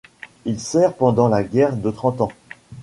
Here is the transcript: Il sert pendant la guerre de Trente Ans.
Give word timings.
Il 0.45 0.59
sert 0.59 0.95
pendant 0.95 1.27
la 1.29 1.43
guerre 1.43 1.77
de 1.77 1.91
Trente 1.91 2.21
Ans. 2.21 2.31